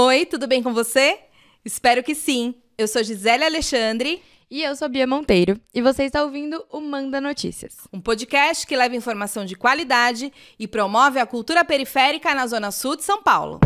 [0.00, 1.18] Oi, tudo bem com você?
[1.64, 2.54] Espero que sim.
[2.78, 4.22] Eu sou Gisele Alexandre.
[4.48, 5.60] E eu sou Bia Monteiro.
[5.74, 10.68] E você está ouvindo o Manda Notícias um podcast que leva informação de qualidade e
[10.68, 13.58] promove a cultura periférica na Zona Sul de São Paulo.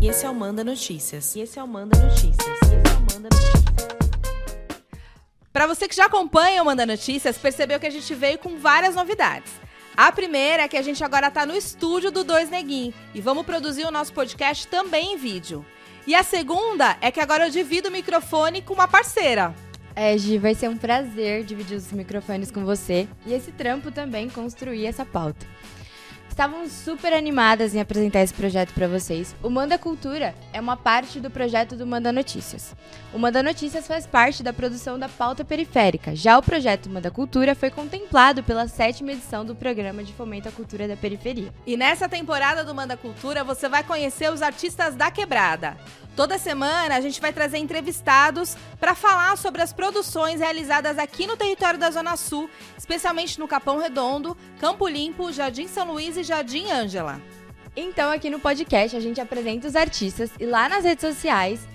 [0.00, 1.36] E esse é o Manda Notícias.
[1.36, 2.34] E esse é o Manda Notícias.
[2.34, 3.60] E esse é o Manda Notícias.
[5.52, 8.96] Para você que já acompanha o Manda Notícias, percebeu que a gente veio com várias
[8.96, 9.69] novidades.
[9.96, 13.44] A primeira é que a gente agora está no estúdio do Dois Neguinho e vamos
[13.44, 15.64] produzir o nosso podcast também em vídeo.
[16.06, 19.54] E a segunda é que agora eu divido o microfone com uma parceira.
[19.94, 24.28] É, Gi, vai ser um prazer dividir os microfones com você e esse trampo também
[24.30, 25.46] construir essa pauta
[26.40, 29.36] estavam super animadas em apresentar esse projeto para vocês.
[29.42, 32.74] O Manda Cultura é uma parte do projeto do Manda Notícias.
[33.12, 36.16] O Manda Notícias faz parte da produção da pauta periférica.
[36.16, 40.52] Já o projeto Manda Cultura foi contemplado pela sétima edição do programa de fomento à
[40.52, 41.52] cultura da periferia.
[41.66, 45.76] E nessa temporada do Manda Cultura você vai conhecer os artistas da quebrada.
[46.16, 51.36] Toda semana a gente vai trazer entrevistados para falar sobre as produções realizadas aqui no
[51.36, 56.70] território da Zona Sul, especialmente no Capão Redondo, Campo Limpo, Jardim São Luís e Jardim
[56.70, 57.20] Ângela.
[57.76, 61.68] Então, aqui no podcast, a gente apresenta os artistas e lá nas redes sociais,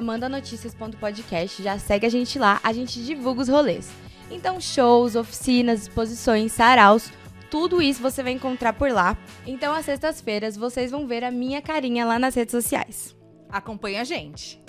[0.00, 3.90] mandanoticias.podcast, já segue a gente lá, a gente divulga os rolês.
[4.30, 7.10] Então, shows, oficinas, exposições, saraus,
[7.50, 9.18] tudo isso você vai encontrar por lá.
[9.44, 13.19] Então, às sextas-feiras, vocês vão ver a minha carinha lá nas redes sociais.
[13.52, 14.60] Acompanhe a gente.